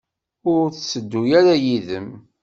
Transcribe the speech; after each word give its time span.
Ur 0.53 0.63
tetteddu 0.69 1.21
ara 1.39 1.53
yid-m? 1.65 2.09